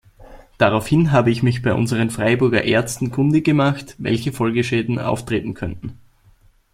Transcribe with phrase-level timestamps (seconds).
[0.57, 5.95] Daraufhin habe ich mich bei unseren Freiburger Ärzten kundig gemacht, welche Folgeschäden auftreten könnten.